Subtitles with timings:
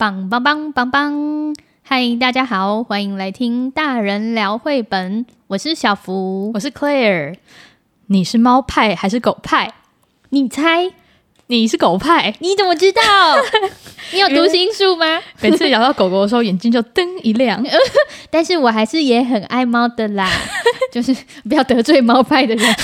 [0.00, 1.54] 棒棒棒棒棒！
[1.82, 5.26] 嗨，大家好，欢迎来听大人聊绘本。
[5.48, 7.36] 我是小福，我是 Claire。
[8.06, 9.74] 你是猫派还是狗派？
[10.30, 10.90] 你猜？
[11.50, 12.32] 你是狗派？
[12.38, 13.02] 你怎么知道？
[14.12, 15.20] 你有读心术吗？
[15.40, 17.60] 每次聊到狗狗的时候，眼睛就灯一亮。
[18.30, 20.30] 但是我还是也很爱猫的啦，
[20.92, 21.14] 就是
[21.48, 22.74] 不要得罪猫派的人。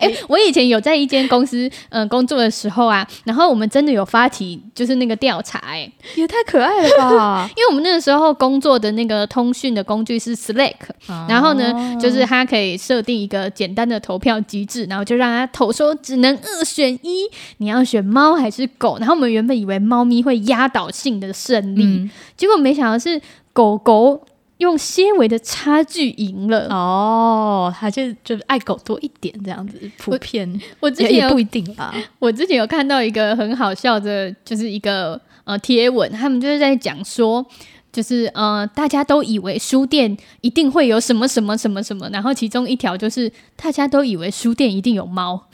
[0.00, 7.48] 哎、欸，我以前有在一间公司嗯、呃、工作的时候啊，然后我们真的有发起就是那个调查、欸，哎，也太可爱了吧！
[7.56, 10.74] 因为我们那个时候工作的那个通讯的工具是 Slack，、
[11.08, 17.19] 哦、然后呢，就是它可以设定一个简单的投票机制，然后就让它投说只能二选一，
[17.58, 18.98] 你要选猫还是狗？
[18.98, 23.20] 然后我们原本以为猫咪会压倒性的胜利，嗯、结果没想到是
[23.52, 24.24] 狗狗
[24.58, 26.68] 用些微的差距赢了。
[26.70, 31.94] 哦，还是就爱狗多一点这样子，普遍我，我之前也不一定吧。
[32.18, 37.46] 我之前有看到一个很好笑的，就是一个呃贴文，他们就是在讲说。
[37.92, 45.48] 就是呃，大家都以为书店一定会有什么什么什么什么，然后其中一条就是大家都以为书店一定有猫，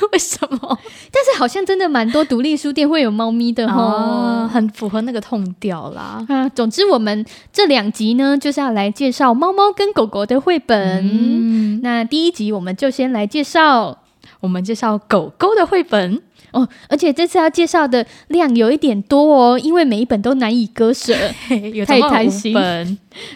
[0.12, 0.78] 为什么？
[1.12, 6.24] 但是好像真的蛮多独立书店会有猫咪的哦，很符合那个痛调啦。
[6.28, 10.78] 啊，总之我们这两集呢，就是要来介绍猫猫跟狗狗的绘本。
[11.02, 13.98] 嗯，那第一集我们就先来介绍，
[14.40, 16.22] 我们介绍狗狗的绘本。
[16.52, 21.14] 哦，而且这次要介绍的量有一点多哦，因为每一本都难以割舍，
[21.86, 22.54] 太贪心。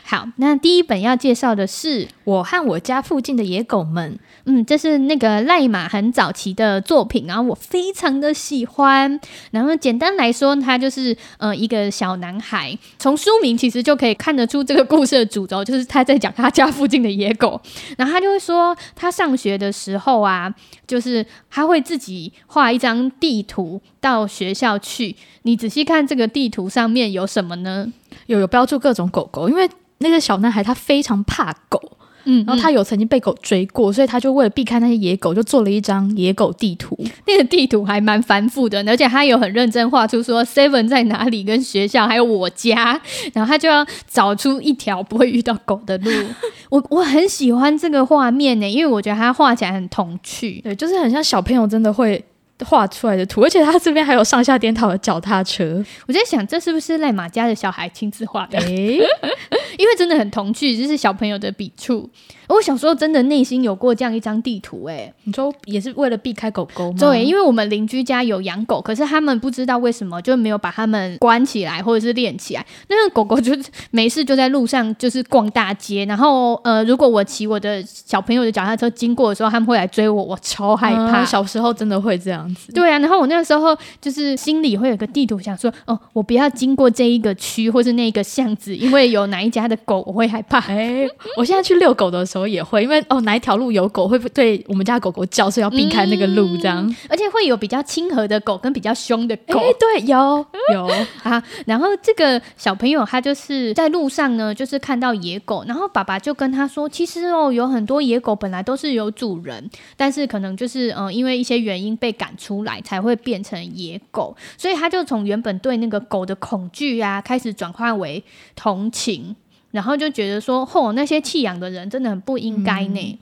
[0.05, 4.13] 好，那第一本要介绍的是《我和我家附近的野狗们》。
[4.47, 9.19] 嗯，这是那个赖马很早期的作品，然后我非常的喜欢。
[9.51, 17.61] 然后简单来说，他就是呃一个小男孩，从书名其实就可以看得出这个故事的主轴就是他在讲他家附近的野狗。
[17.97, 20.55] 然后他就会说，他上学的时候啊，
[20.87, 25.17] 就是他会自己画一张地图到学校去。
[25.43, 27.93] 你仔细看这个地图上面有什么呢？
[28.27, 31.81] 有有标注各种狗狗，因为那个小男孩他非常怕狗。
[32.27, 36.99] 嗯，然后他有曾经被狗追过，所以他就为了避开那些野狗，就做了一张野狗地图。
[37.27, 42.99] 那个地图还蛮繁复的，而且他有很认真画出说 Seven 在哪里，跟学校，还有我家，
[43.35, 46.11] 然后他就要找出一条不会遇到狗的路。
[46.71, 52.25] 我我很喜欢这个画面呢，因为我觉得他画起来很童趣，对，就是很像小朋友真的会。
[52.65, 55.85] 画出来的图， 而且他这边还有上下颠倒的脚踏车。
[56.07, 58.59] 我在想，这是不是赖马家的小孩亲自画的？
[58.71, 62.09] 因为真的很童趣，就是小朋友的笔触。
[62.47, 66.99] 我小时候真的内心有过这样一张地图，哎，你说也是为了避开狗狗吗？
[67.01, 72.65] 对，因为我们邻居家有养狗，可是他们不知道为什么就没有把他们关起来或者是练起来。
[72.89, 73.53] 那个狗狗就
[73.91, 81.23] 没事就在路上就是逛大街，然后呃，如果我骑我的小朋友的脚踏车经过的时候，他们会来追我，我超害怕。
[81.23, 82.73] 嗯，小时候真的会这样子。
[82.73, 90.59] 对啊，然后我那个时候就是心里会有个地图，想说哦，我不要经过这一个区或是那个巷子，因为有哪一家的狗我会害怕。
[90.73, 91.07] 哎，
[91.37, 96.85] 我现在去遛狗的时候也会，因为哦哪一条路有狗，会对我们家狗狗叫，所以要避开那个路这样。
[96.87, 99.59] 嗯，而且会有比较亲和的狗跟比较凶的狗。
[99.59, 100.87] 哎，对，有有
[101.23, 101.43] 啊。
[101.67, 114.37] 然后这个小朋友他就是在路上呢，就是看到野狗，然后爸爸就跟他说，其实哦有很多野狗本来都是有主人，但是可能就是嗯因为一些原因被赶出来，才会变成野狗。
[114.57, 118.23] 所以他就从原本对那个狗的恐惧啊，开始转化为
[118.55, 119.35] 同情。
[119.71, 123.19] 然后就觉得说，哦，那些弃养的人真的很不应该呢。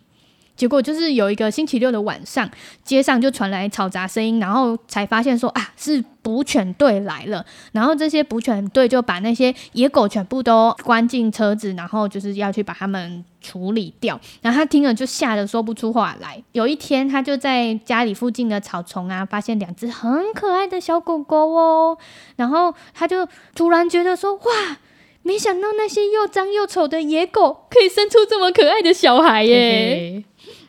[0.62, 2.48] 结果就是有一个星期六的晚上，
[2.84, 7.44] 街上就传来嘈杂声音，然后才发现说啊，是捕犬队来了。
[7.72, 14.20] 然后这些捕犬队就把那些野狗全部都关进车子，然后就是要去把它们处理掉。
[14.40, 16.40] 然后他听了就吓得说不出话来。
[16.52, 21.98] 有一天，他就在家里附近的草丛啊，发现两只很可爱的小狗狗哦。
[22.36, 24.78] 然后他就突然觉得说，哇！
[25.24, 30.24] 没想到那些又脏又丑的野狗可以生出这么可爱的小孩耶！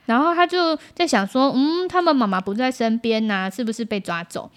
[0.06, 4.50] 然后他就在想说，嗯，他们妈妈不在身边呐，是不是被抓走？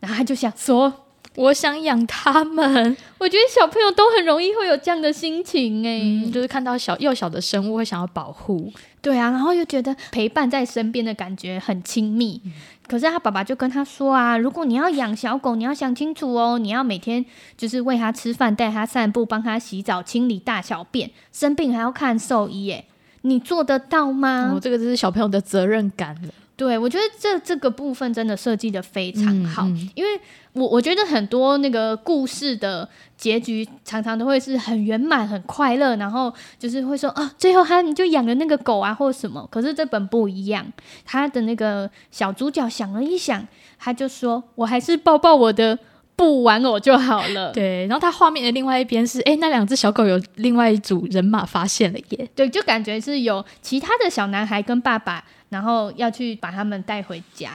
[0.00, 0.92] 然后他就想说，
[1.36, 2.96] 我想养他们。
[3.18, 8.72] 我觉得小朋友都很容易会有这样的心情哎，嗯，就是看到小幼小的生物会想要保护。
[9.00, 12.40] 对啊，然后又觉得陪伴在身边的感觉很亲密。
[12.44, 12.52] 嗯
[12.86, 17.24] 可是他爸爸就跟他说啊，如果你要养小狗，你要想清楚哦，你要每天
[17.56, 22.84] 就是喂它吃饭、带它散步、帮它洗澡、清理大小便，生病还要看兽医，耶，
[23.26, 24.52] 你做得到吗？
[24.54, 26.28] 哦，这个就是小朋友的责任感了。
[26.56, 30.10] 对，我觉得这这个部分真的设计的非常好，嗯嗯、因为
[30.52, 39.44] 我我觉得很多那个故事的结局常常都会是很圆满、很快乐，然后就是会说啊，最后他你就养了那个狗啊，或什么。
[39.50, 40.64] 可是这本不一样，
[41.04, 43.44] 他的那个小主角想了一想，
[43.76, 45.76] 他就说，我还是抱抱我的
[46.16, 47.50] 布玩偶就好了。
[47.52, 52.28] 对，然后他画面的另外一边是，哎，那两只小狗有另外一组人马发现了耶。
[52.34, 57.50] 对，就感觉是有其他的小男孩跟爸爸，然后要去把他们带回家。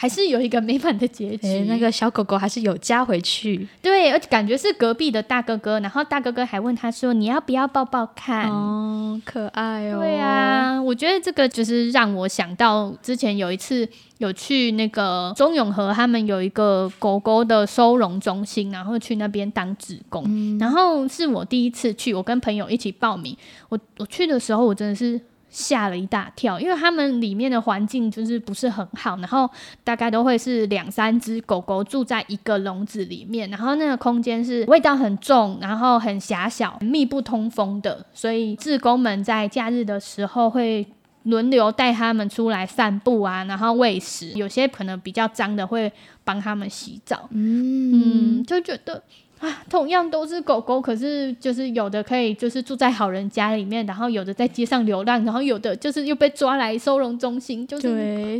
[0.00, 3.66] 还是有一个美满的结局，欸，那个小狗狗还是有家回去。
[3.82, 9.98] 对，而且感觉是隔壁的大哥哥，然后大哥哥还问他说：“你要不要抱抱看？”哦，可爱哦。
[9.98, 20.56] 对啊，我觉得这个就是让我想到之前有一次有去那个中永和，他们有一个狗狗的收容中心，然后去那边当职工，嗯。
[20.60, 23.36] 然后是我第一次去，我跟朋友一起报名。
[23.68, 25.20] 我我去的时候，我真的是。
[25.50, 29.48] 吓了一大跳，因为他们里面的环境就是不是很好，然后
[29.82, 40.86] 大概都会是两三只狗狗住在一个笼子里面，然后那个空间是味道很重，然后很狭小，密不通风的，所以志工们在假日的时候会
[41.22, 45.92] 轮流带他们出来散步啊，然后喂食，有些可能比较脏的会
[46.24, 49.02] 帮他们洗澡，嗯，就觉得。
[49.40, 57.88] 啊，同样都是狗狗，可是就是有的可以就是住在好人家里面，然后有的在街上流浪，然后有的就是又被抓来收容中心，就是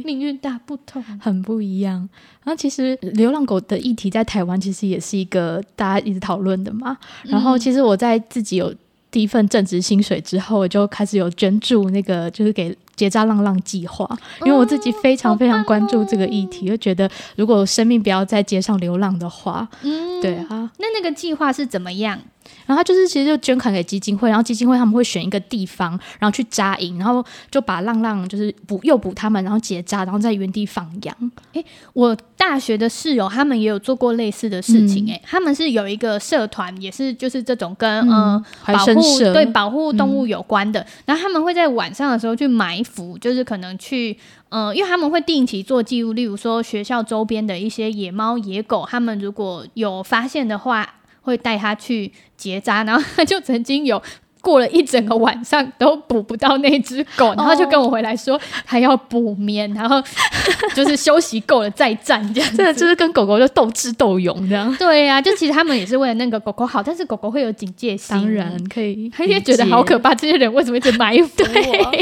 [0.05, 2.09] 命运大不同，很不一样。
[2.45, 6.97] 然后其实流浪狗的议题在台湾其实也是一个大家一直讨论的嘛。
[7.25, 8.75] 然后其实我在自己有
[9.11, 12.77] 第一份正职薪水之后，我就开始有捐助那个就是给。
[12.99, 14.05] 结扎浪浪计划，
[14.45, 22.19] 因为我自己非常非常关注这个议题，就、哦、觉得如果生命不要在街上流浪的话，嗯，对啊，那那个计划是怎么样？
[22.65, 31.15] 然后他就是其实就捐款给基金会，然后基金会他们会选一个地方，然后去扎营，然后就把浪浪就是补诱捕他们，然后结扎，然后在原地放养。
[31.53, 44.19] 诶，我大学的室友他们也有做过类似的事情，诶、嗯，他们是有一个社团，也是就是这种跟嗯、呃、保护对保护动物有关的、嗯，然后他们会在晚上的时候去埋服，就是可能去
[44.49, 50.95] 嗯、因为他们会定期做记录，例如说学校周边的一些野猫野狗，他们如果有发现的话。
[51.21, 54.03] 会带他去结扎，然后他就曾经有
[54.41, 60.03] 过了一整个晚上都补不到那只狗，然后就跟我回来说还要补眠，然后
[60.75, 64.75] 就是休息够了再战这样子，这就是跟狗狗就斗智斗勇这样。
[64.77, 71.95] 对呀、啊，就其实他们也是为了那个狗狗好，但是狗狗会有警戒心，当然可以，他也觉得好可怕，这些人为什么一直埋伏我？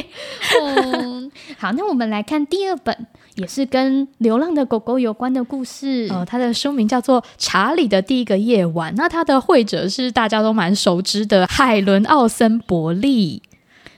[0.62, 3.06] 嗯， 好，那我们来看第二本。
[3.36, 6.08] 也是跟流浪的狗狗有关的故事。
[6.10, 8.92] 呃，它的书名叫做《查理的第一个夜晚》。
[8.96, 13.40] 那它的绘者是大家都蛮熟知的海伦奥森伯利。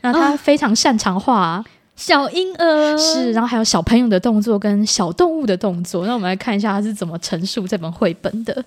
[0.00, 1.64] 那他非常擅长画
[1.96, 6.06] 小婴儿，是，然后还有小朋友的动作跟小动物的动作。
[6.06, 8.64] 那我们来看一下他是怎么陈述这本绘本的。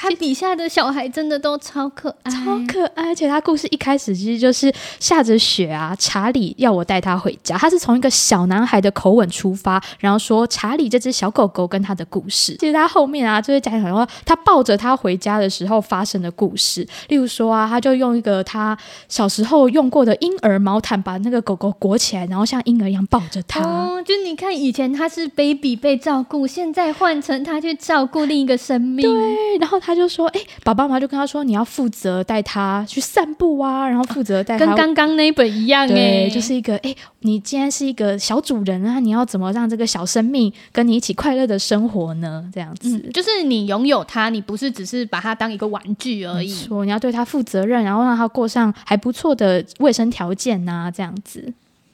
[0.00, 3.10] 他底下的小孩真的都超可爱，超可爱。
[3.10, 7.58] 而且他故事一开始其实就是下着雪啊，查理要我带他回家。
[7.58, 12.56] 他是从一个小男孩的口吻出发，然后说查理这只小狗狗跟他的故事。
[12.58, 16.88] 其实他后面啊，就是讲说他抱着他回家的时候发生的故事。
[17.08, 18.74] 例如说啊，他就用一个他
[19.06, 23.60] 小时候用过的婴儿毛毯把那个狗狗裹起来，然后像婴儿一样抱着他。
[23.60, 29.02] 哦，就你看以前他是 baby 被照顾，现在换成他去照顾另一个生命。
[29.02, 29.89] 对，然后他。
[29.90, 42.48] 他就说：“哎、欸，爸爸妈妈就跟他说，你要负责带他去散步啊，然后负责带他跟刚刚那一本一样、欸，对，就是一个哎、欸，你既然是一个小主人啊，你要怎么让这个小生命跟你一起快乐的生活呢？
[42.54, 51.52] 这样子，嗯、就是你拥有它，你不是只是把它当一个玩具而已，说你要对它负责任，然后让它过上还不错的卫生条件呐、啊，这样子。”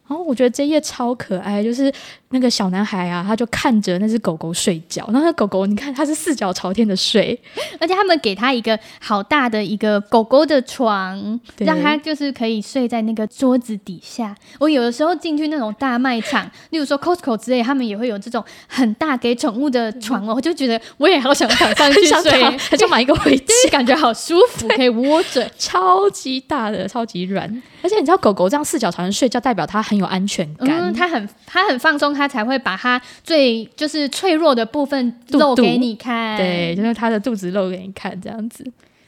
[0.08, 1.92] 然后我觉得这页超可爱，就是
[2.36, 5.02] 那个小男孩啊，他就看着那只狗狗睡觉。
[5.06, 7.38] 然后那狗狗，你看它是四脚朝天的睡，
[7.80, 14.34] 而且他们给他一个好大的一个狗狗的床，让他就是可以睡在那个桌子底下。
[14.58, 20.34] 我有的时候进去那种大卖场，例如说 Costco 之类，他们也会有这种很大给宠物的床哦。
[20.36, 27.62] 我就觉得我也好想躺上 去睡，他就买一个回去，感觉好舒服，可以窝着，超级大的，超级软。
[27.82, 38.64] 而且你知道，狗狗这样四脚朝天睡觉，代表它很有安全感，嗯、它很它很放松，它才会把他最就是脆弱的部分露给你看，对，就是他的肚子露给你看这样子。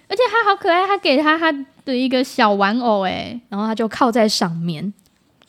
[0.08, 1.52] 而且他好可爱，他给他他
[1.84, 4.92] 的一个小玩偶，哎，然后他就靠在上面，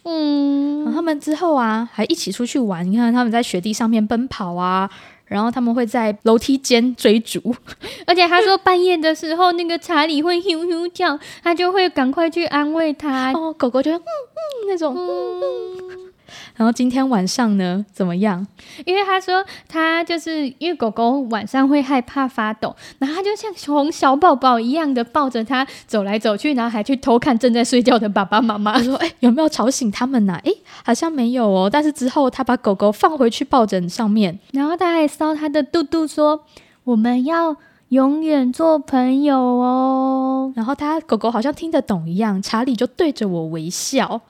[0.03, 4.89] 嗯，然后他们之后啊还一起出去玩，你看他们在雪地上面奔跑啊。
[5.29, 7.55] 然后他们会在楼梯间追逐，
[8.07, 13.31] 而且他说半夜的时候，那个查理会咻咻叫，他就会赶快去安慰他。
[13.33, 14.95] 哦，狗狗就嗯嗯那种。
[14.97, 16.08] 嗯
[16.55, 18.45] 然后今天晚上呢，怎么样？
[18.85, 30.51] 因为他说他就是因为狗狗晚上会害怕发抖，然后他就像从小宝宝一样的抱着它走来走去，然后还去偷看正在睡觉的爸爸妈妈，说：“哎，有没有吵醒他们呢？”哎，
[30.83, 31.69] 好像没有哦。
[31.71, 36.43] 但是之后他把狗狗放回去抱枕上面，然后他还搔他的肚肚，说
[36.85, 37.55] ：“我们要
[37.89, 40.53] 永远做朋友哦。
[40.55, 44.21] 然后他狗狗好像听得懂一样，查理就对着我微笑，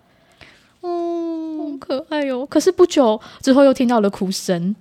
[1.79, 2.45] 可爱哟、哦。
[2.45, 4.75] 可是不久之后又听到了哭声，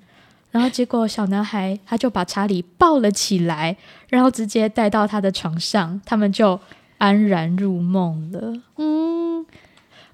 [0.50, 3.76] 然后结果小男孩他就把查理抱了起来，
[4.08, 6.58] 然后直接带到他的床上，他们就
[6.98, 8.60] 安然入梦了。
[8.76, 9.46] 嗯。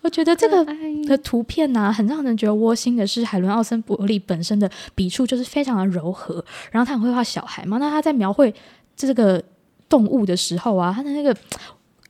[0.02, 0.62] 我觉得这个
[1.06, 8.54] 的图片呢、啊，很让人觉得窝心的是，海伦·奥森伯利本身的笔触就是非常的柔和，然后他很会画小孩嘛，那他在描绘
[8.94, 9.42] 这个
[9.88, 11.34] 动物的时候啊，他的那个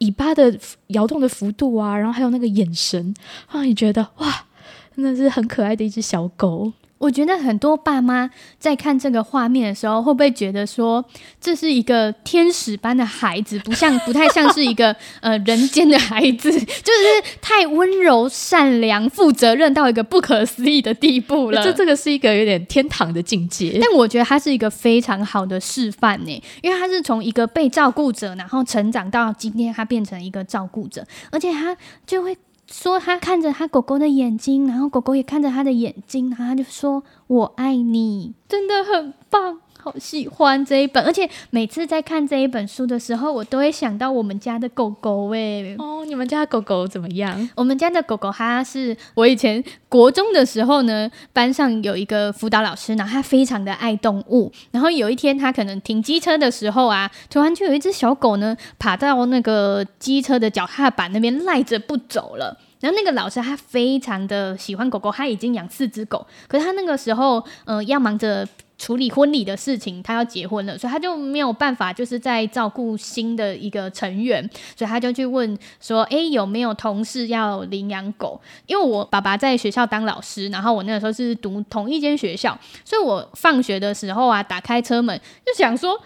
[0.01, 0.53] 尾巴的
[0.89, 3.15] 摇动的幅度啊，然后还有那个眼神，
[3.53, 4.45] 让你觉得哇，
[4.95, 6.73] 真的是很可爱的一只小狗。
[6.99, 11.05] 我觉得很多爸妈在看这个画面的时候，会不会觉得说，
[11.39, 21.63] 这是一个天使般的孩子，不像，不太像是一个 呃人间的孩子，就是太温柔、善良、负责任到一个不可思议的地步了。
[21.63, 32.35] 这这个是一个有点天堂的境界，但我觉得他是一个非常好的示范呢，因为他是从一个被照顾者，然后成长到今天，他变成一个照顾者，而且他就会。
[32.67, 45.77] 说他看着他狗狗的眼睛，然后狗狗也看着他的眼睛，然后他就说：“我爱你，真的很棒。”好喜欢这一本，而且每次在看这一本书的时候，我都会想到我们家的狗狗诶。
[45.79, 47.51] 哦，你们家的狗狗怎么样？
[47.55, 54.51] 我们家的狗狗，它是我以前国中的时候呢，班上有一个辅导老师，然后他非常的爱动物。
[54.71, 62.59] 然后有一天，他可能停机车的时候啊，突然就有一只小狗呢，爬到那个机车的脚踏板那边赖着不走了。
[62.81, 68.49] 然后那个老师他非常的喜欢狗狗，他已经养四只狗，可是他那个时候，呃，要忙着。
[68.77, 74.43] 处理婚礼的事情，他要结婚了，所以他就没有办法，就是在照顾新的一个成员，
[74.77, 86.01] 所以他就去问说：“哎，有没有同事要领养狗？”因为我爸爸在学校当老师，然后我那个时候是读同一间学校，所以我放学的时候啊，打开车门就想说。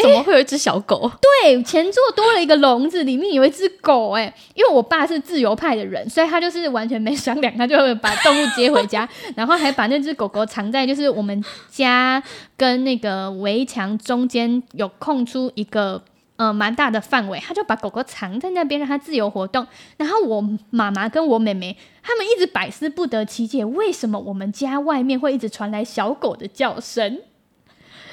[0.00, 1.10] 怎么会有一只小狗？
[1.20, 4.12] 对，前座多了一个笼子，里面有一只狗。
[4.12, 9.06] 哎，因为我爸是自由派的人，所以他就是完全没商量，他就会把动物接回家，
[9.36, 12.22] 然后还把那只狗狗藏在就是我们家
[12.56, 16.02] 跟那个围墙中间有空出一个
[16.36, 19.66] 呃蛮大的范围，他就把狗狗藏在那边，让它自由活动。
[19.98, 27.20] 然后我妈妈跟我妹妹他们一直百思不得其解，为什么我们家外面会一直传来小狗的叫声？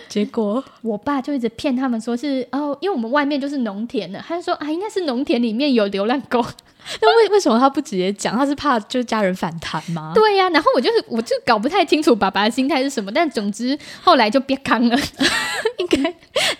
[0.09, 6.43] 结果我爸就一直骗他们说是哦，因为我们外面就是农田的，他就说啊，应该是农田里面有流浪狗。
[7.01, 8.37] 那为为什么他不直接讲？
[8.37, 10.11] 他是怕就是家人反弹吗？
[10.15, 14.97] 对呀、啊，然后我就是我就搞不太清楚爸爸的心态是什么，但总之后来就别康了，
[15.77, 16.13] 应该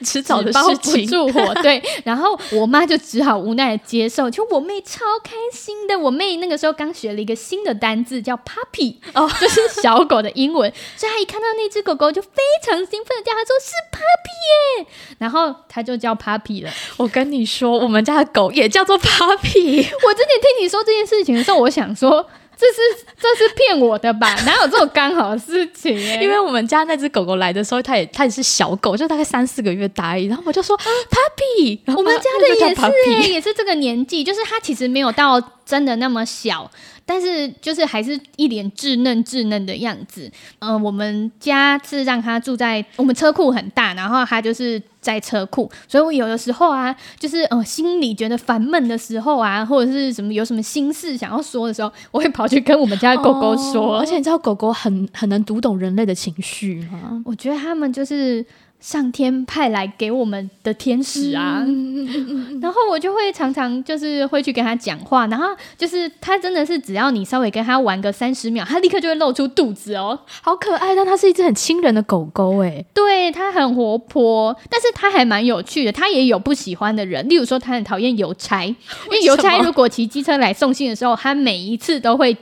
[0.04, 1.06] 迟早的事情。
[1.06, 4.30] 不住火对， 然后我妈就只好无奈的接受。
[4.30, 12.30] 就我妹超开心的，我妹那个时候刚学了一个新的单字叫 puppy 哦，就是小狗的英文，所以她一看到那只狗狗就非
[12.66, 16.72] 常兴奋的叫她说是 puppy 耶，然后她就叫 puppy 了。
[16.98, 19.88] 我跟你说，我们家的狗也叫做 puppy。
[20.06, 22.26] 我之前听你说这件事情的时候，我想说，
[22.58, 24.36] 这是这是骗我的吧？
[24.46, 26.20] 哪有这种刚好的事情、欸？
[26.24, 30.26] 因为我们家那只狗狗来的时候，它也它也是小狗，就大概三四个月大而已。
[30.26, 36.70] 然后我就说 puppy，我们家的也是、欸，也是这个年纪，就是它其实没有到真的那么小。
[37.06, 40.32] 但是就是还是一脸稚嫩稚嫩的样子。
[40.60, 53.96] 嗯、呃，我们家是让他住在我们车库很大，然后他就是在车库，所以我有的时候啊，就是呃心里觉得烦闷的时候啊，或者是什么有什么心事想要说的时候，我会跑去跟我们家的狗狗说。
[53.96, 57.24] 哦、而且你知道狗狗很很能读懂人类的情绪吗？
[57.26, 58.46] 我觉得他们就是。
[58.80, 70.96] 上天派来给我们的天使啊，嗯、然后我就会常常就是会去跟他讲话，然后就是他真的是只要你稍微跟他玩个三十秒，他立刻就会露出肚子哦，好可爱！
[70.96, 78.76] 但它是一只很亲人的狗狗哎，对，它很活泼，但是它还蛮有趣的，它也有不喜欢的人，例如说它很讨厌邮差，因
[79.12, 82.36] 为邮差如果骑机车来送信的时候，它每一次都会。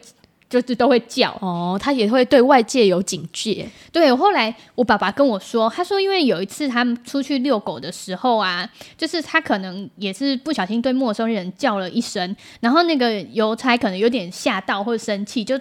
[0.50, 3.68] 就是都会叫哦，他也会对外界有警戒。
[3.92, 15.60] 对，后来我爸爸跟我说，他说因为有一次他们出去遛狗的时候啊，就是他可能也是不小心对陌生人叫了一声，然后那个邮差可能有点吓到或者生气，就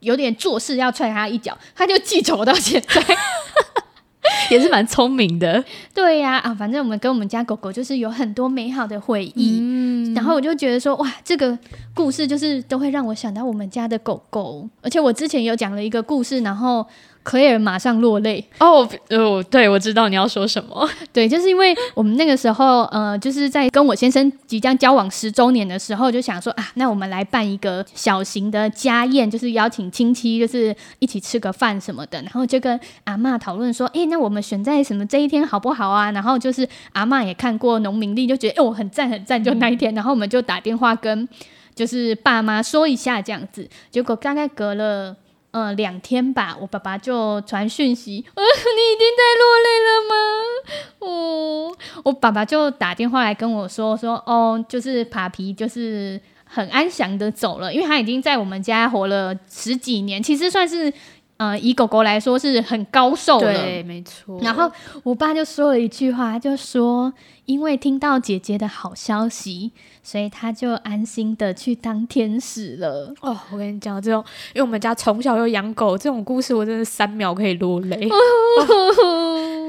[0.00, 3.02] 有点做事要踹他一脚，他就记仇到现在。
[4.52, 11.58] 也是蛮聪明的，对呀啊，啊，反正我们跟我们家狗狗就是有很多美好的回忆，嗯，然后我就觉得说哇，这个
[11.94, 16.86] 故事就是都会让我想到我们家的狗狗，而且我之前有讲了一个故事，然后
[17.24, 20.88] Claire 马上落泪哦哦，对，我知道你要说什么。
[21.12, 32.20] 对，就是因为我们那个时候，呃，就是在跟我先生即将交往十周年的时候，就想说啊，那我们来办一个小型的家宴，就是邀请亲戚，就是一起吃个饭什么的。
[32.22, 36.10] 然后就跟阿嬷讨论说，哎，那我们选在什么这一天好不好啊？
[36.10, 39.94] 然后就是阿嬷也看过农民历，就觉得哦，很赞很赞，就那一天。
[39.94, 41.28] 然后我们就打电话跟
[41.74, 45.16] 就是爸妈说一下这样子，结果大概隔了。
[45.52, 50.14] 呃，两天吧，我爸爸就传讯息， 呃，你已经在落泪了吗？
[51.00, 60.92] 哦，我爸爸就打电话来跟我说说，哦，就是扒皮，就是很安详的走了，因为他已经在我们家活了十几年，其实算是，
[61.36, 64.38] 呃，以狗狗来说是很高寿的，对，没错。
[64.42, 64.70] 然后
[65.02, 67.12] 我爸就说了一句话，就说，
[67.46, 69.72] 因为听到姐姐的好消息。
[70.04, 73.14] 所以他就安心的去当天使了。
[73.20, 74.20] 哦，我跟你讲，这种
[74.52, 78.08] 因为我们家从小就养狗，这种故事我真的三秒可以落泪。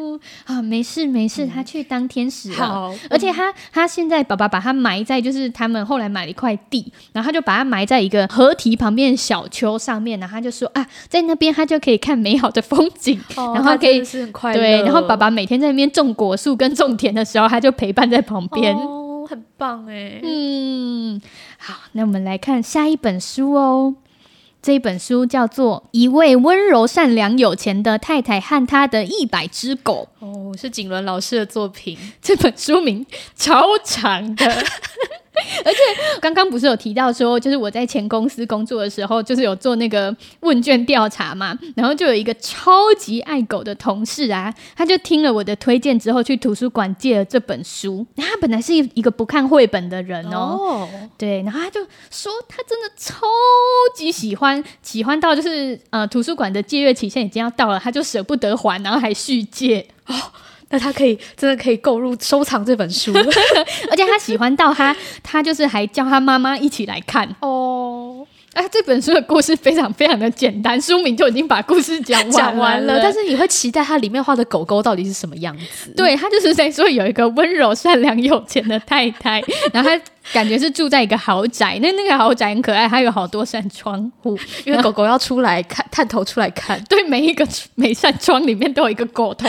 [0.45, 2.55] 啊，没事没事，他去当天使了。
[2.55, 14.59] 好，而且他他现在爸爸把他埋在，就是他们后来买了一块地，然后他就把他埋在一个河堤旁边的小丘上面，然后他就说啊，在那边他就可以看美好的风景，哦、然后可以是很快乐。
[14.59, 18.75] 对，然后爸爸每天在那边种果树跟种田的时候，他就陪伴在旁边。
[18.75, 21.19] 哦很棒哎，嗯，
[21.57, 23.95] 好，那我们来看下一本书哦。
[24.63, 30.07] 这本书叫做《一位温柔、善良、有钱的太太和她的一百只狗》。
[30.25, 31.97] 哦，是景伦老师的作品。
[32.21, 33.05] 这本书名
[33.35, 34.65] 超长的。
[35.65, 35.79] 而且
[36.21, 48.05] 刚刚不是有提到说，就是我在前公司工作的时候，就是有做那个问卷调查嘛，然后就有一个超级爱狗的同事啊，他就听了我的推荐之后，去图书馆借了这本书。
[48.15, 53.25] 他本来是一个不看绘本的人哦，哦，对，然后他就说他真的超
[53.95, 60.15] 级喜欢，喜欢到就是呃图书馆的借阅期限已经要到了，他就舍不得还，然后还续借哦。
[60.73, 63.13] 那他可以真的可以购入收藏这本书，
[63.91, 68.25] 而且他喜欢到他他就是还叫他妈妈一起来看哦。
[68.53, 72.99] 哎，这本书的故事非常非常的简单，书名就已经把故事讲完了，讲完了。
[73.03, 75.91] 但是你会期待它里面画的狗狗到底是什么样子？
[75.95, 80.01] 对，他就是在说有一个温柔、善良、有钱的太太，然后他。
[80.31, 86.81] 感觉是住在一个豪宅，那那个豪宅很可爱，它有好多扇窗户，因为狗狗要出来看，探头出来看。
[86.87, 89.47] 对，每一个每扇窗里面都有一个狗头。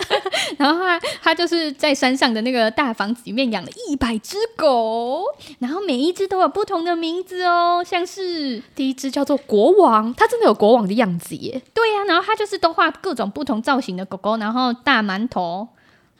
[0.56, 5.22] 然后它它就是在山上的那个大房子里面养了一百只狗，
[5.58, 11.60] 然后每一只都有不同的名字哦，像是第一只叫做国王，它真的有国王的样子耶。
[11.74, 15.68] 对呀、啊，然后它就是都画各种不同造型的狗狗，然后大馒头。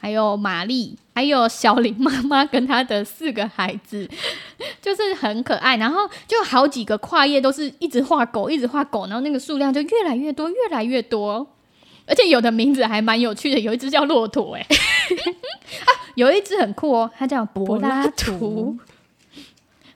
[0.07, 4.09] 还有玛丽，还有小林妈妈跟她的四个孩子，
[4.81, 5.77] 就是很可爱。
[5.79, 11.45] 然后就好几个跨页都是一直画狗，一直画狗，然后那个数量就越来越多，越来越多。
[12.07, 14.61] 而且有的名字还蛮有趣的，有一只叫骆驼，哎，
[15.85, 18.79] 啊，有一只很酷哦，它叫柏拉图。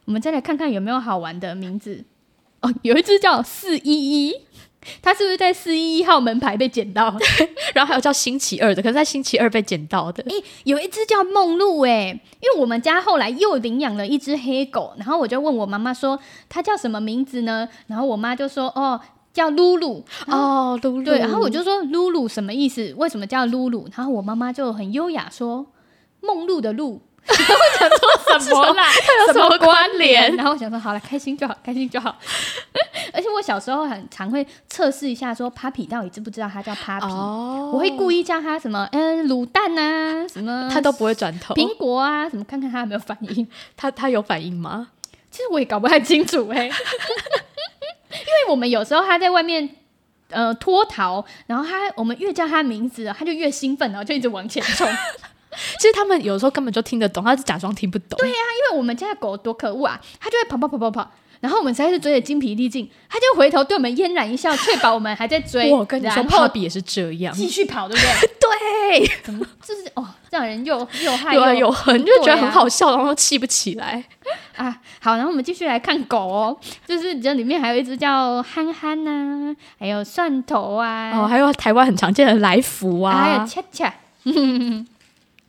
[0.06, 2.04] 我们再来看看有没有好玩的名字
[2.62, 4.34] 哦，有一只叫四一一。
[5.02, 7.14] 他是不是在四一一号门牌被捡到？
[7.74, 10.22] 然后还有叫星期二的，可是在星期二被捡到的。
[10.24, 17.68] 诶，有一只叫梦露诶，因为我们家后来又领养了一只黑狗，然后我就问我妈妈说它叫什么名字呢？
[17.86, 19.00] 然后我妈就说哦，
[19.32, 21.04] 叫露露哦，露露。
[21.04, 22.94] 对，然后我就说露露什么意思？
[22.96, 23.86] 为什么叫露露？
[23.94, 25.66] 然后我妈妈就很优雅说
[26.20, 27.02] 梦露的露。
[27.38, 28.84] 我想说什么啦？
[29.26, 30.34] 有什么关联？
[30.36, 32.16] 然后我想说好了，开心就好， 开心就好。
[33.12, 37.08] 而且我小时候很常会测试一下，说 Papi 到底知不知道他叫 Papi？
[37.08, 41.54] 哦，我会故意叫他什么，嗯，卤蛋啊，什么，他都不会转头。
[41.54, 43.46] 苹果啊，什么，看看他有没有反应。
[43.76, 44.88] 他他有反应吗？
[45.30, 49.68] 其实我也搞不太清楚哎、欸，因为我们有时候他在外面
[50.30, 54.88] 呃脱逃，然后他我们越叫他名字，他就越兴奋，然后就一直往前冲。
[55.80, 58.18] 其实他们有时候根本就听得懂，他是假装听不懂。
[58.18, 65.70] 对呀、啊，因为我们家的狗多可恶啊，它就会跑跑跑跑跑，然后我们实在是追得精疲力尽，它就回头对我们嫣然一笑，确保我们还在追。
[65.72, 68.30] 我跟你说，帕比也是这样，继续跑，对不对？
[69.00, 74.04] 对，怎么就是哦，这样人又又害 又又恨，就觉得很好笑，啊、然后气不起来
[74.56, 74.76] 啊。
[75.00, 76.54] 好，然后我们继续来看狗哦，
[76.86, 83.94] 就是这里面还有一只叫憨憨呐，还有蒜头啊，哦，还有台湾很常见的来福啊，啊还有恰恰。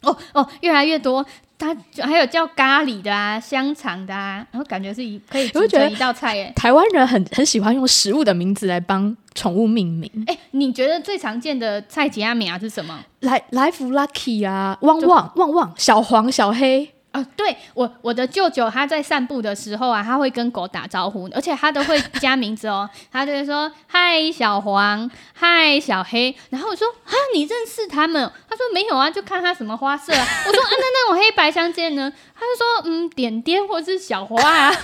[0.04, 1.26] 哦哦，越来越多，
[1.58, 6.52] 它还有叫咖喱的啊，香肠的啊，然后感觉是一可以组成一道菜耶。
[6.56, 10.10] 台湾人很很喜欢用食物的名字来帮宠物命名。
[10.28, 13.00] 哎，你觉得最常见的菜吉亚米啊是什么？
[13.20, 16.90] 来来福 Lucky 啊，旺旺旺旺，小黄小黑。
[17.12, 28.32] 啊，对我我的舅舅他在散步的时候啊，他会跟狗打招呼，而且他都会加名字哦，他就会说嗨小黄，嗨小黑，然后我说啊，你认识他们？
[28.50, 30.26] 他说没有啊，就看他什么花色啊。
[30.48, 32.12] 我说啊，那那种黑白相间呢？
[32.34, 34.74] 他就说嗯，点点或是小花啊。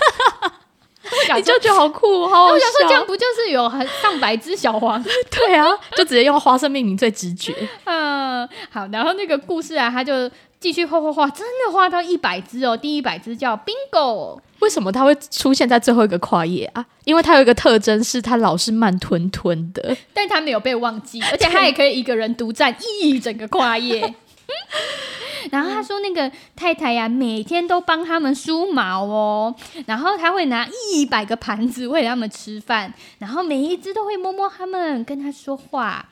[1.38, 2.54] 你舅舅好酷，好好笑。
[2.54, 5.02] 我想说，这样不就是有很上百只小黄？
[5.32, 7.56] 对啊，就直接用花色命名最直觉。
[7.86, 12.76] 嗯，好，然后那个故事啊，他就继续画画画，真的画到一百只哦。
[12.76, 16.86] 第一百只叫 Bingo，为什么它会出现在最后一个跨页啊？
[17.06, 24.16] 因为它有一个特征是它老是慢吞吞的， 但它没有被忘记，而且它也可以一个人独占一整个跨页。
[25.52, 36.10] 然后他说，那个太太呀，每天都帮他们梳毛哦，然后他会拿一百个盘子喂他们吃饭，然后每一只都会摸摸他们，跟他说话，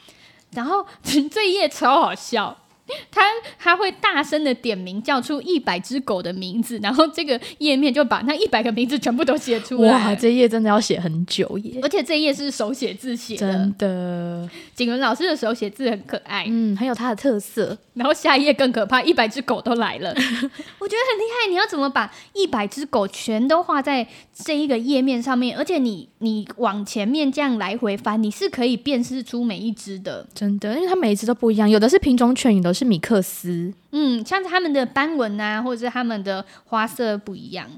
[0.52, 0.86] 然后
[1.32, 2.58] 这一页超好笑。
[3.12, 3.22] 他
[3.58, 9.92] 他会大声的点名叫出一百只狗的名字，然后这个页面就把那一百个名字全部都写出来。
[9.92, 11.80] 哇，这页真的要写很久耶！
[11.82, 14.50] 而且这页是手写字写的，真的。
[14.76, 17.78] 景伦老师的手写字很可爱，嗯，很有他的特色。
[17.96, 20.10] 然后下一页更可怕，一百只狗都来了，
[20.80, 21.50] 我觉得很厉害。
[21.50, 25.58] 你要怎么把一百只狗全都画在这一个页面上面？
[25.58, 37.72] 而且你你往前面这样来回翻，你是可以辨识出每一只的，真的，因为它每一只都不一样，有的是品种犬，有的是米克斯，嗯，像他们的斑纹啊，或者是他们的花色不一样。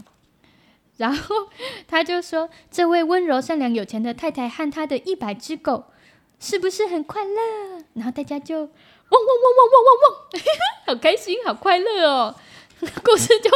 [0.98, 1.36] 然后
[1.88, 5.86] 他就说：“这位温柔、善良、有钱的太太和她的一百只狗，
[6.40, 8.72] 是不是很快乐？”然后大家就汪汪
[9.12, 10.42] 汪汪汪汪汪，
[10.88, 12.36] 好开心，好快乐哦！
[13.04, 13.50] 故事就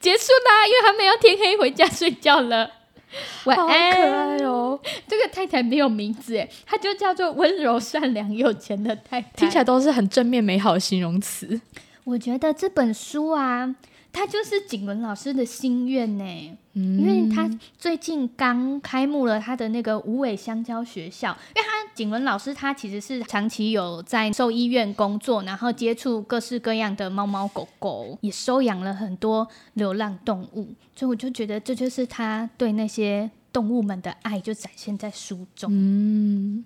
[0.00, 2.68] 结束啦，因为他们要天黑回家睡觉了。
[3.44, 4.78] 晚安，好可爱哦！
[5.06, 11.60] 这个太太没有名字哎，她就叫做温柔、善良、有钱的太太，听起来都是很正面、美好的形容词。
[12.04, 13.74] 我觉得这本书啊，
[14.18, 16.58] 它就是景文老师的心愿呢。
[16.74, 35.68] 因为他最近刚开幕了他的那个无尾香蕉学校，因为他景文老师他其实是长期有在兽医院工作，然后接触各式各样的猫猫狗狗，也收养了很多流浪动物，所以我就觉得这就是他对那些动物们的爱，就展现在书中。
[35.72, 36.64] 嗯，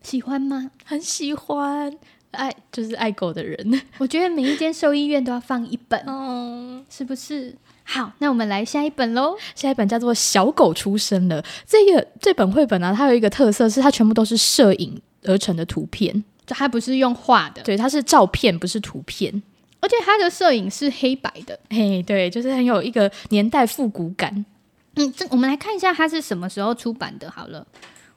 [0.00, 0.70] 喜欢吗？
[0.84, 1.92] 很喜欢，
[2.34, 3.80] 爱就是爱狗的人。
[3.98, 7.54] 我觉得每一间兽医院都要放一本，嗯，是不是？
[7.84, 9.36] 好，那我们来下一本喽。
[9.54, 11.42] 下一本叫做《小狗出生了》。
[11.66, 17.62] 这个这本绘本呢、啊，它有一个特色，是它全部都是摄影而成的图片，就它不是用画的。
[17.62, 19.42] 对，它是照片，不是图片。
[19.80, 21.58] 而且它的摄影是黑白的。
[21.68, 24.46] 嘿，对，就是很有一个年代复古感。
[24.96, 27.30] 嗯，这我们来看一下它是什么时候出版的。
[27.30, 27.66] 好了，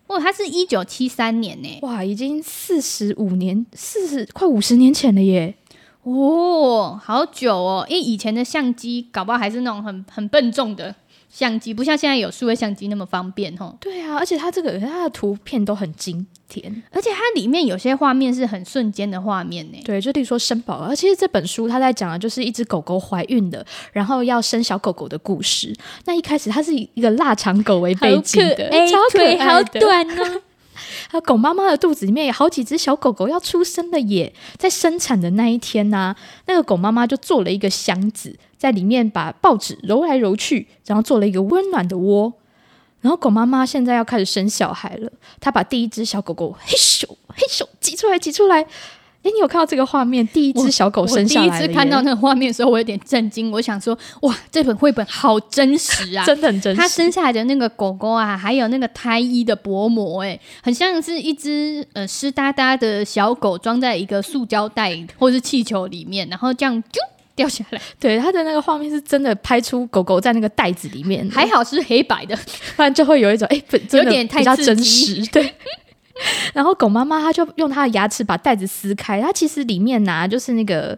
[0.08, 1.80] 哦，它是一九七三年呢。
[1.82, 5.56] 哇，已经四十五年，四十快五十年前了耶。
[6.04, 7.86] 哦，好久哦！
[7.90, 10.96] 因为以前的相机搞不好还是那种很很笨重的
[11.30, 13.78] 相机，不像现在有数位相机那么方便吼。
[13.80, 19.78] 对啊，而且它这个它的图片都很精甜，而且它里面有些画面是很瞬间的画面呢。
[19.86, 25.76] 对，就例如说生宝宝，而其实这本书它在讲的就是一只狗狗怀孕的，然后要生小狗狗的故事。
[26.06, 30.42] 那一开始它是以一个腊肠狗为背景的，哎，腿好短呢。
[31.10, 34.32] 还有狗妈妈的肚子里面有好几只小狗狗要出生了耶！
[34.58, 42.34] 在生产的那一天呢、啊，那个狗妈妈就做了一个箱子，在里面把报纸揉来揉去，然后做了一个温暖的窝。
[43.02, 48.66] 然后狗妈妈现在要开始生小孩了，她把第一只小狗狗嘿咻嘿咻挤出来挤出来。
[49.24, 50.26] 哎，你有看到这个画面？
[50.28, 53.52] 第一只小狗生下来，第一次看到那个画面的时候，我有点震惊。
[53.52, 56.80] 我想说，哇，这本绘本好真实啊， 真的很真实。
[56.80, 67.02] 它生下来的那个狗狗啊，还有那个胎衣的薄膜，哎，很像是一只呃湿哒哒的小狗装在一个塑胶袋或是气球里面，然后这样就
[67.38, 67.82] 掉下来。
[67.98, 72.36] 对，它的那个画面是真的拍出狗狗在那个袋子里面， 还好是黑白的，
[72.76, 75.54] 不然就会有一种哎，有点太真实，对。
[76.52, 80.98] 然后狗妈妈她就用她的牙齿把袋子撕开，它其实里面拿、啊、就是那个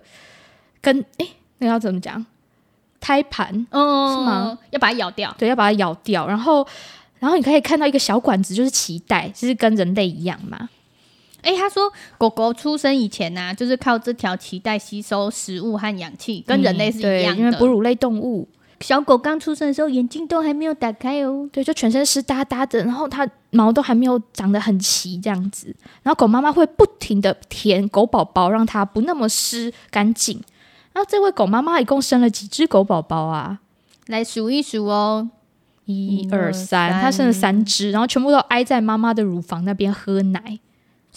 [0.82, 1.28] 跟哎，
[1.60, 2.25] 那、要怎么讲？
[3.02, 4.58] 胎盘，嗯，是吗？
[4.71, 6.25] 要把它咬掉，对，要把它咬掉。
[6.28, 6.65] 然后，
[7.19, 10.69] 然后你可以看到一个小管子，就是脐带，就是跟人类一样嘛。
[11.41, 18.47] 哎，他说狗狗出生以前呢、啊，就是靠这条脐带吸收食物和氧气，跟人类是一样的，嗯、因为哺乳类动物。
[18.82, 21.49] 小狗刚出生的时候，眼睛都还没有打开哦。
[21.52, 25.75] 对，就全身湿哒哒的，然后它毛都还没有长得很齐，这样子。
[26.02, 30.41] 然后狗妈妈会不停的舔狗宝宝，让它不那么湿干净。
[30.93, 33.60] 然后这位狗妈妈一共生了几只狗宝宝啊？
[34.08, 35.30] 来数一数哦，
[35.84, 40.58] 一二三，它生了三只，然后全部都挨在妈妈的乳房那边喝奶。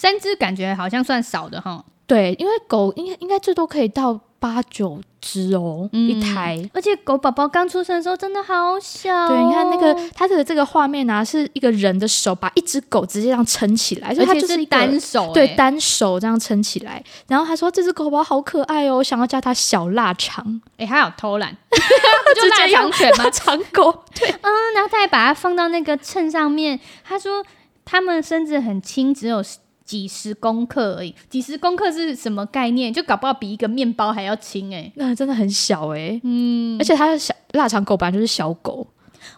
[0.03, 1.85] 三只感觉好像算少的哈。
[2.09, 5.01] 对，因为狗应该应该最多可以到八九。
[5.21, 6.61] 只哦，嗯、一胎。
[6.75, 9.29] 而且狗宝宝刚出生的时候真的好小、哦。
[9.29, 17.01] 对，你看那个它的这个画面啊，是一个人的手把一只狗直接这样撑起来，所以它就是单手、欸，对，单手这样撑起来。
[17.29, 20.61] 然后他说这只狗宝宝好可爱哦，我想要叫它小腊肠。
[20.73, 23.31] 哎、欸，还有偷懒， 就腊肠犬吗？
[23.31, 24.03] 长狗。
[24.19, 26.81] 对，嗯，然后他还把它放到那个秤上面。
[27.05, 27.45] 他说
[27.85, 29.41] 他们身子很轻，只有。
[29.85, 32.93] 几十公克而已，几十公克是什么概念？
[32.93, 38.87] 就搞不好比一个面包还要轻哎、欸，那真的很小哎、欸，嗯，而且它的小腊肠狗本来就是小狗。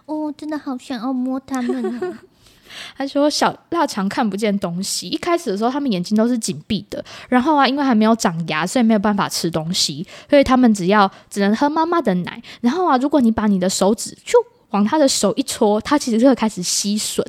[0.07, 2.17] 哦，真的好想要摸它们哦。
[2.97, 12.43] 他说小腊肠看不见东西，一开始的时候他们眼睛都是紧闭的，然后啊，因为还没有长牙，所以没有办法吃东西，所以他们只要只能喝妈妈的奶。
[12.61, 14.39] 然后啊，如果你把你的手指就
[14.71, 17.23] 往他的手一戳，他其实就会开始吸吮，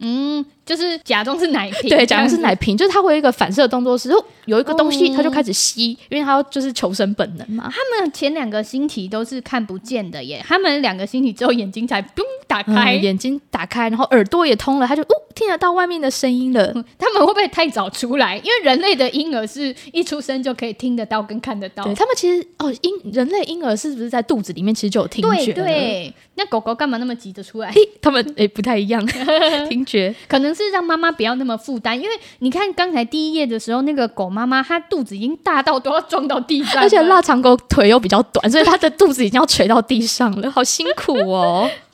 [0.00, 0.44] 嗯。
[0.68, 4.10] 就是假装是奶瓶，对，假装是奶瓶，就是他会有一个反射动作，是
[4.44, 7.72] 有一个东西，他就开始吸，嗯、因为他就是求生本能嘛。
[7.72, 12.22] 他们前两个星体都是看不见的耶，他们两个星体之后眼睛才咚
[12.62, 16.84] 打开、嗯，眼睛打开，然后耳朵也通了，他就哦听得到外面的声音了、嗯。
[16.98, 18.36] 他们会不会太早出来？
[18.38, 21.84] 因为人类的婴儿是一出生就可以听得到跟看得到。
[21.84, 25.52] 对他们其实哦，婴人类婴儿是不是在肚子里面其实就有听觉？
[25.52, 27.72] 对对，那狗狗干嘛那么急着出来？
[28.02, 29.04] 他们诶不太一样，
[29.70, 30.48] 听觉可能。
[30.58, 41.70] 是让妈妈不要那么负担，因为你看刚才第一页的时候，那个狗妈妈它肚子已经大到都要撞到地上，而且腊肠狗腿又比较短，所以它的肚子已经要垂到地上了，好辛苦哦。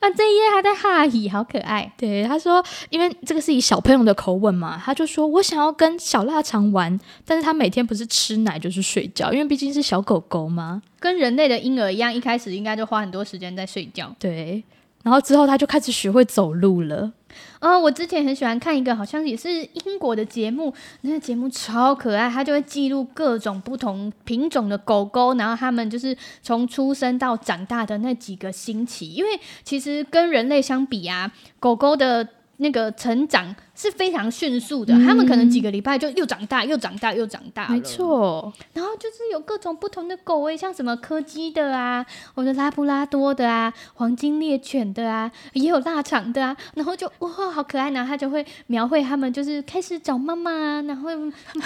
[0.00, 1.92] 啊，这一页还在哈伊，好可爱。
[1.96, 14.14] 对，他说，因为这个是以小朋友的口吻嘛，他就说我想要跟小腊肠玩，但是他每天不是吃奶就是睡觉，因为毕竟是小狗狗嘛，跟人类的婴儿一样，一开始应该就花很多时间在睡觉。
[14.18, 14.62] 对，
[15.02, 17.12] 然后之后他就开始学会走路了。
[17.64, 29.30] 哦，我之前很喜欢看一个，好像也是英国的节目，那个节目超可爱，它就会记录各种不同品种的狗狗，然后它们就是从出生到长大的那几个星期，因为
[29.62, 33.56] 其实跟人类相比啊，狗狗的那个成长。
[33.74, 37.70] 是非常迅速的，嗯，他们可能几个礼拜就又长大，又长大，又长大了。
[37.70, 46.56] 没错，然后就是有各种不同的狗诶，像什么柯基的啊，我的拉布拉多的啊，黄金猎犬的啊，也有腊肠的啊。
[46.74, 47.90] 然后就哇，好可爱！
[47.90, 51.10] 然后他就会描绘他们就是开始找妈妈啊，然后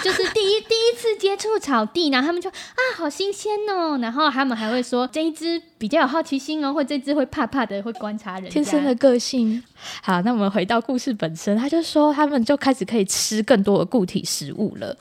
[0.03, 3.99] 就是第一 第一次接触草地，然后他们就啊，好新鲜哦。
[4.01, 9.63] 然后他们还会说这一只比较有好奇心哦，或这只会怕怕的，会观察人，天生的个性。
[10.01, 11.98] 好，那我们回到故事本身，他就说。
[11.99, 14.95] 说他们就开始可以吃更多的固体食物了，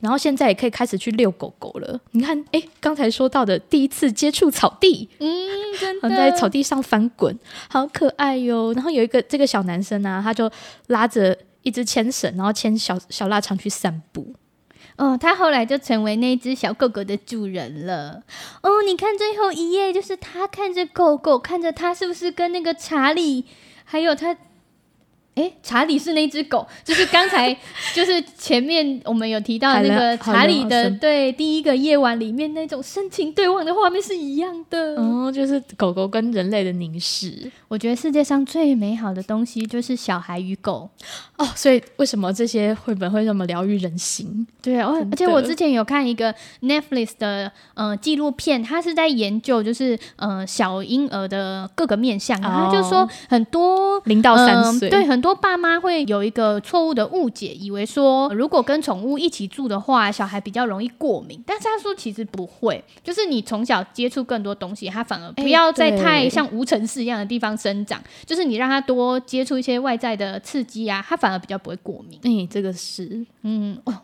[0.00, 2.00] 然后现在也可以开始去遛狗狗了。
[2.12, 5.28] 你看，哎，刚才说到的第一次接触草地，嗯，
[5.78, 8.72] 真的在草地上翻滚，好可爱哟。
[8.72, 10.50] 然后有一个这个小男生啊，他就
[10.86, 14.34] 拉着一只牵绳，然后牵小小腊肠去散步。
[14.96, 18.22] 哦，他后来就成为那只小狗狗的主人了。
[18.62, 23.44] 哦，你看最后一页，就是他看着狗狗，看着他是不是跟那个查理，
[23.84, 24.36] 还有他。
[25.38, 27.56] 哎，查理是那只狗，就是刚才
[27.94, 34.96] 就是前面我们有提到那个查理的对第一个夜晚里面那种深情对望的画面是一样的。
[34.96, 37.48] 哦，就是狗狗跟人类的凝视。
[37.68, 40.90] 我觉得世界上最美好的东西就是小孩与狗。
[41.36, 44.44] 哦，所以为什么这些绘本会这么疗愈人心？
[44.60, 55.27] 对啊，而且我之前有看一个 Netflix 的呃纪录片，它是在研究就是呃小婴儿的各个面相，然后就说很多零到三岁，对很多。
[55.28, 61.38] 多爸妈会有一个错误的误解，以为说如果跟宠物一起住的话，小孩比较容易过敏。
[61.44, 68.02] 但是他说其实不会，就是你从小接触更多东西，他反而不要在太像无尘室一样的地方生长。
[68.24, 72.18] 就是你让他多接触一些外在的刺激啊，他反而比较不会过敏。
[72.22, 73.94] 哎，这个是，嗯，哦，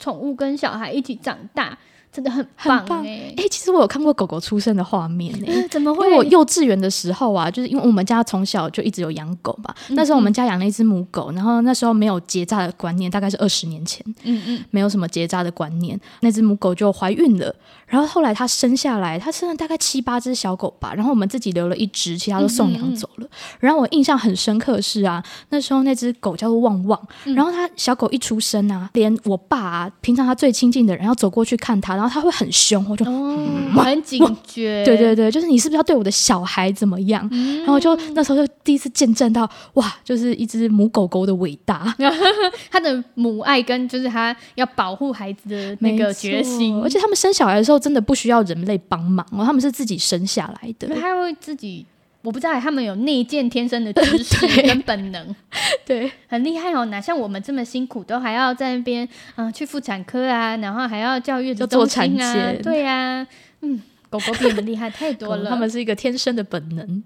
[0.00, 1.78] 宠物跟小孩一起长大。
[2.12, 3.34] 真的很棒哎、欸！
[3.36, 6.04] 哎、欸，其实我有看过狗狗出生的画面哎、欸， 怎么会？
[6.06, 9.94] 因为我幼稚园的时候啊，就是因为我们家从小就一直有养狗嘛、嗯。
[9.94, 15.98] 那时候我们家养了一只母狗，然后那时候没有结扎的观念，大概是二十年前，嗯嗯，没有什么结扎的观念。
[16.22, 17.54] 那只母狗就怀孕了，
[17.86, 23.28] 然后后来它生下来，它生了大概七八只小狗吧，然后我们自己留了一只，其他都送养走了。
[23.60, 27.00] 然后我印象很深刻的是啊，那时候那只狗叫做旺旺，
[27.36, 31.99] 然后它小狗一出生啊，连我爸啊，平常他最亲近的人要走过去看它。
[32.00, 34.82] 然后他会很凶，我就、很警觉。
[34.86, 37.28] 对对对，就是你是不是要对我的小孩怎么样？
[37.30, 41.94] 嗯、然后就那时候就第一次见证到，哇，就是一只母狗狗的伟大，
[42.70, 46.80] 它的母爱跟就是它要保护孩子的那个决心。
[46.80, 51.84] 而且他们生小孩的时候真的不需要人类帮忙哦，他们是自己生下来的，他会自己。
[52.22, 55.34] 我不知道他们有内建天生的知识 跟本能，
[55.86, 56.84] 对，很厉害哦。
[56.86, 63.26] 哪像我们这么辛苦，都还要在那边嗯、呃、去妇产科啊，然后还要叫月子中心啊，做产检，对呀、啊。
[63.62, 63.80] 嗯，
[64.10, 67.02] 狗狗比我们厉害太多了， 他们是一个天生的本能。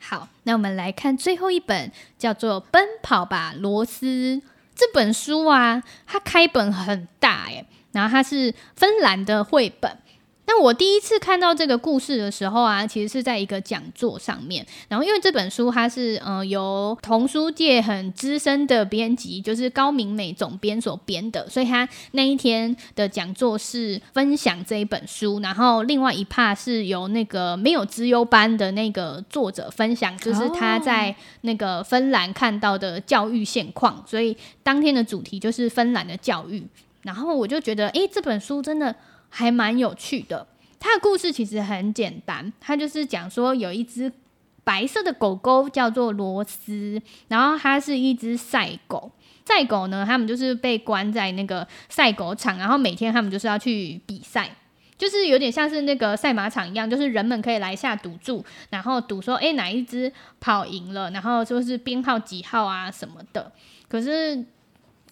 [0.00, 4.06] 好，那我们来看最后一本，叫做《奔跑吧，罗斯》
[4.74, 9.96] 这本书啊，它开本很大哎，然后它是芬兰的绘本。
[10.48, 14.64] 那我第一次看到这个故事的时候啊，其实是在一个讲座上面。
[14.88, 25.40] 然后因为这本书它是呃由童书界很资深的编辑，就是高明美总编所编的，所以他那一天的讲座是分享这一本书。
[25.40, 34.04] 然后另外一 part 是由那个没有资优班的那个作者分享，就是他在那个芬兰看到的教育现况。
[34.06, 36.64] 所以当天的主题就是芬兰的教育。
[37.02, 38.94] 然后我就觉得，诶，这本书真的。
[39.28, 40.46] 还蛮有趣的，
[40.78, 44.12] 它的故事其实很简单，它就是讲说有一只
[44.64, 49.12] 白色的狗狗叫做罗斯，然后它是一只赛狗。
[49.44, 54.56] 赛狗呢，他们就是被关在那个赛狗场，然后每天他们就是要去比赛，
[54.98, 63.52] 就是有点像是那个赛马场一样，就是人们可以来下赌注，然后赌说，诶，哪一只跑赢了，然后就是编号几号啊什么的。
[63.88, 64.44] 可是。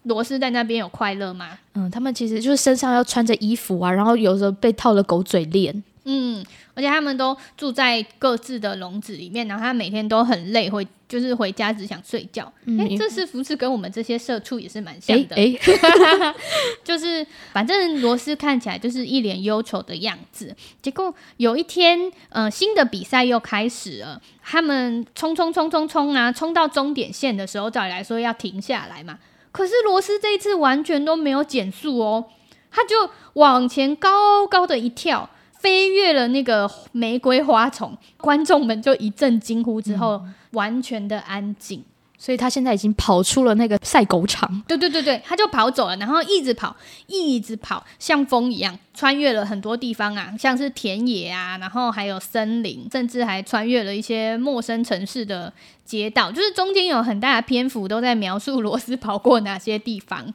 [0.04, 1.58] 罗斯在那边有快乐吗？
[1.74, 5.82] 嗯，他们其实就是身上要穿着衣服啊，然后有时候被套了狗嘴链。
[6.06, 12.44] 嗯，而且他们都住在各自的笼子里面，然后他每天都很累，会就是回家只想睡觉。
[12.44, 15.34] 哎、嗯欸，这是不是跟我们这些社畜也是蛮像的？
[15.34, 16.34] 哎、欸欸，
[16.84, 20.54] 就是反正罗斯看起来就是一脸忧愁的样子。
[20.82, 29.18] 结果有一天，呃，新的比赛又开始了，他们冲冲冲冲冲啊，冲到终点线的时候，照理来说要停下来嘛。
[29.54, 32.24] 可是罗斯这一次完全都没有减速哦，
[32.72, 41.84] 他就往前高高的一跳，飞越了那个玫瑰花丛，观众们就一阵惊呼之后，嗯、完全的安静。
[42.16, 46.74] 所以他现在已经跑出了那个赛狗场，对对对对，他就跑走了，然后一直跑，
[47.06, 55.52] 一直跑，像风一样穿越了很多地方啊，像是田野啊，然后还有森林，甚至还穿越了一些陌生城市的
[55.84, 60.32] 街道，就是中间有很大的篇幅都在描述罗斯跑过哪些地方。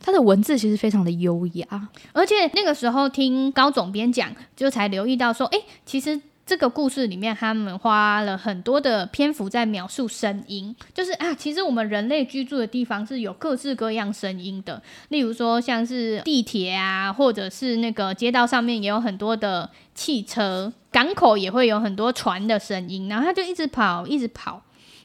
[0.00, 6.20] 他的文字其实非常的优雅，而且那个时候听高总编讲，就才留意到说，哎，其实。
[6.52, 24.60] 这个故事里面，他们花了很多的篇幅在描述声音，就是啊，其实我们人类居住的地方是有各式各样声音的，例如说像是地铁啊，或者是那个街道上面也有很多的汽车，港口也会有很多船的声音，然后他就一直跑，一直跑，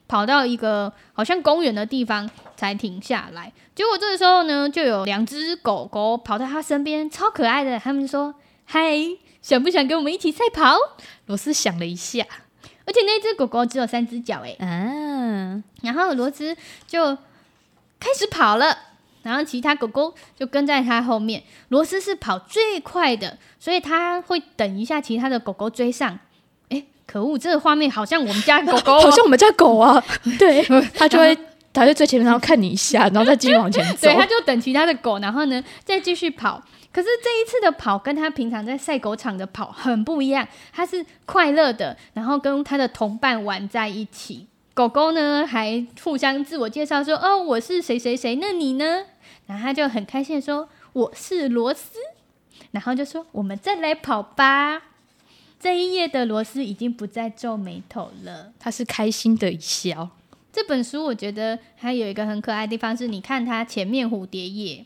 [0.06, 3.54] 跑到一个好像公园的地方才停下来。
[3.74, 8.98] 结果这个时候呢，就有两只狗狗跑到他身边，超可爱的，他们说：“嗨。”
[9.48, 10.76] 想不想跟我们一起赛跑？
[11.28, 12.22] 罗斯想了一下，
[12.86, 16.54] 而且那只狗狗只有三只脚，哎，嗯，然后罗斯
[16.86, 17.16] 就
[17.98, 18.78] 开始跑了，
[19.24, 21.44] 然后其他狗狗就跟在他后面。
[21.70, 26.20] 罗斯是跑最快的，所以他会等一下其他的狗狗追上。
[26.68, 30.04] 哎，可恶，这个画面好像我们家狗狗， 好像我们家狗啊，
[30.38, 30.62] 对，
[30.94, 31.34] 它就会
[31.72, 34.10] 跑在最前面，然后看你一下，然后再继续往前走。
[34.10, 36.62] 对，他就等其他的狗，然后呢再继续跑。
[36.92, 44.48] 可是这一次的跑跟他平常在赛狗场的跑很不一样，他是快乐的，然后跟他的同伴玩在一起。
[44.74, 49.06] 狗狗呢还互相自我介绍说：“哦，我是谁谁谁，那你呢？”
[49.48, 52.00] 然后他就很开心的说：“我是罗斯。”
[52.72, 54.84] 然后就说：“我们再来跑吧。”
[55.60, 60.10] 这一页的罗斯已经不再皱眉头了，他是开心的一笑。
[60.54, 64.86] 这本书我觉得还有一个很可爱的地方是，你看它前面蝴蝶页。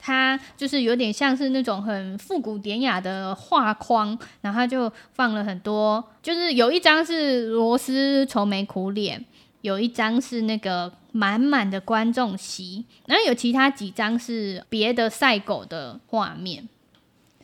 [0.00, 9.22] 它就是有点像是那种很复古典雅的画框，然后他就放了很多，就是有一张是罗斯愁眉苦脸，
[9.60, 16.66] 有一张是那个满满的观众席，然后有其他几张是别的赛狗的画面，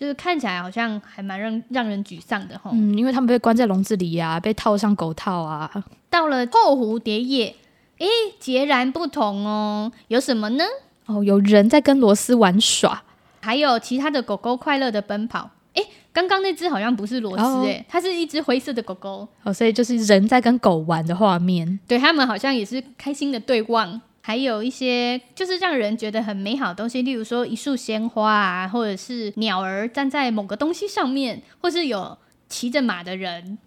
[0.01, 2.71] 就是看起来好像还蛮让让人沮丧的吼。
[2.73, 5.71] 嗯，因为他们被关在笼子里呀、啊，被套上狗套啊。
[6.09, 7.55] 到了后蝴蝶夜，
[7.99, 8.07] 诶，
[8.40, 10.64] 截然不同哦，有什么呢？
[11.07, 13.03] 哦，有人在跟罗斯玩耍，
[13.40, 15.51] 还有其他的狗狗快乐的奔跑。
[15.75, 19.29] 诶，刚刚那只好像不是罗斯，诶，它是一只灰色的狗狗。
[19.42, 21.79] 哦，所以就是人在跟狗玩的画面。
[21.87, 32.16] 对，他们好像也是开心的对望，还有一些就是让人觉得很美好的东西，例如说一束鲜花啊，或者是鸟儿站在某个东西上面，或是有
[32.49, 33.59] 骑着马的人，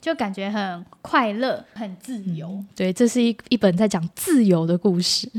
[0.00, 2.48] 就感觉很快乐、很自由。
[2.48, 5.30] 嗯，对，这是一一本在讲自由的故事。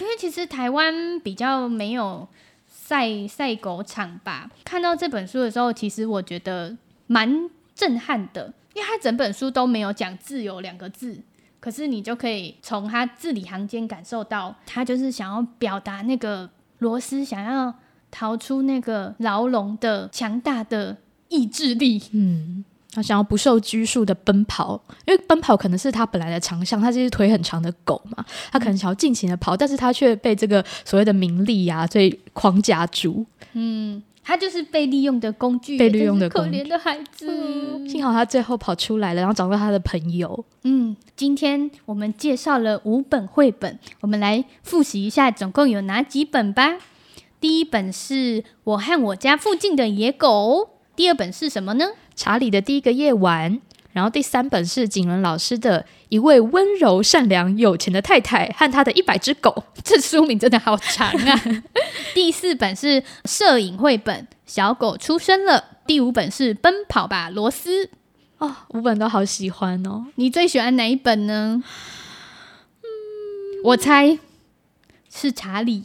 [0.00, 2.28] 因为其实台湾比较没有
[2.66, 4.50] 赛赛狗场吧。
[4.64, 6.76] 看到这本书的时候，其实我觉得
[7.06, 11.18] 蛮震撼的，因为他整本书都没有讲“自由”两个字，
[11.60, 17.74] 可是你就可以从他字里行间感受到，他就是想要表达那个罗斯想要
[18.10, 22.02] 逃出那个牢笼的强大的意志力。
[22.12, 22.64] 嗯。
[22.96, 26.80] 他想要不受拘束的奔跑，因为奔跑可能是他本来的长项。
[26.80, 33.26] 他就是腿很长的狗嘛，他可能想要尽情的跑，但是他却被这个所谓的名利啊，所以框架住。
[33.52, 37.26] 嗯，他就是被利用的工具，被利用的可怜的孩子。
[37.28, 40.42] 嗯，幸好他最后跑出来了，然后找到他的朋友。
[40.62, 46.78] 嗯，今天我们介绍了五本绘本，我们来复习一下，总共有哪几本吧？
[47.38, 51.84] 第一本是我和我家附近的野狗，第二本是什么呢？
[52.16, 53.60] 查理的第一个夜晚，
[53.92, 59.64] 然后第三本是景伦老师的一位温柔、善良、有钱的太太和他的一百只狗。
[59.84, 61.42] 这书名真的好长啊！
[62.14, 67.86] 第四本是摄影绘本《小狗出生了》，第五本是《奔跑吧，罗斯》。
[68.38, 70.06] 哦，五本都好喜欢哦。
[70.16, 71.62] 你最喜欢哪一本呢？
[72.82, 72.86] 嗯，
[73.64, 74.18] 我猜
[75.10, 75.84] 是查理。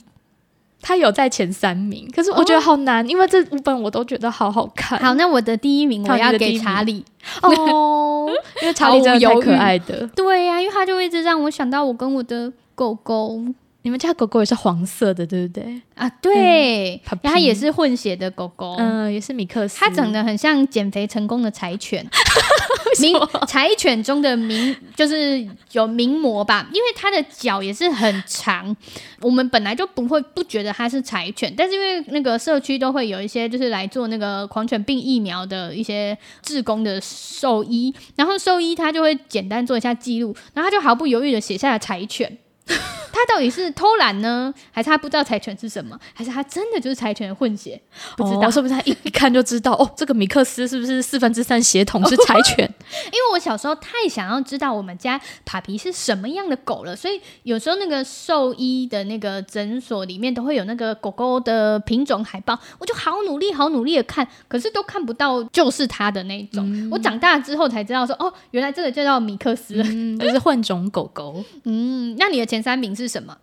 [0.81, 4.99] 他有在前三名，可是我觉得好难，哦、因为这五本我都觉得好好看。
[4.99, 7.05] 好，那我的第一名我要给查理
[7.43, 8.27] 哦，
[8.61, 10.07] 因为查理真的太可爱的。
[10.15, 13.39] 对呀、啊，因为他就一直让我想到我跟我的狗狗。
[13.83, 15.81] 你们家狗狗也是黄色的，对不对？
[15.95, 19.79] 啊，对，它、嗯、也是混血的狗狗，嗯，也是米克斯。
[19.79, 22.05] 它长得很像减肥成功的柴犬，
[23.01, 23.15] 名
[23.47, 28.75] 柴犬中的名就是有名模吧，因为它的脚也是很长。
[29.21, 42.37] 我们本来就不会不觉得它是柴犬，但是因为那个社区都会有一些就是来做那个狂犬病疫苗的一些志工的兽医，然后兽医他就会简单做一下记录，然后他就毫不犹豫的写下了柴犬。
[43.13, 47.79] 他到底是偷懒呢，还是他不知道柴犬是什么，还是他真的就是柴犬的混血？
[48.15, 49.73] 不知道，是不是他一一看就知道？
[49.73, 52.65] 哦，这个米克斯是不是四分之三血统是柴犬？
[53.07, 66.65] 因为我小时候太想要知道我们家帕皮是什么样的狗了，所以有时候那个兽医的那个诊所里面都会有那个狗狗的品种海报，我就好努力、好努力的看，可是都看不到就是它的那种。
[66.71, 71.43] 嗯、我长大之后才知道说，哦，原来这个就叫米克斯，嗯、就是混种狗狗。
[71.65, 73.37] 嗯，那你的前三名是什么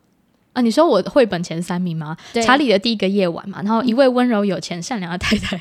[0.53, 0.61] 啊？
[0.61, 2.17] 你说我绘本前三名吗？
[2.33, 5.57] 对查理的第一个夜晚嘛，然后一位温柔、有钱、善良的太太，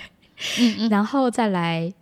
[0.60, 1.94] 嗯嗯， 然后再来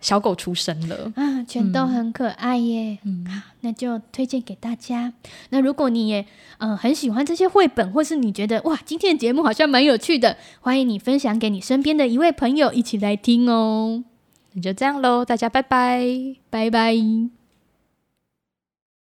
[0.00, 2.98] 小狗出生了啊，全都很可爱耶。
[3.04, 5.12] 嗯，好，那就推荐给大家。
[5.50, 6.20] 那如果你也
[6.58, 14.04] 嗯、呃、很喜欢这些绘本，或是你觉得哇，今天的节目好像蛮有趣的，欢迎你分享给你身边的一位朋友一起来听哦。
[14.52, 16.06] 那就这样喽，大家拜拜，
[16.48, 17.39] 拜拜。